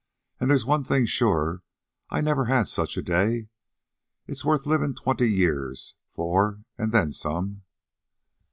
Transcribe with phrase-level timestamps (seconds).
[0.39, 1.61] "An' there's one thing sure:
[2.09, 3.49] I never had such a day.
[4.25, 7.61] It's worth livin' twenty years for an' then some."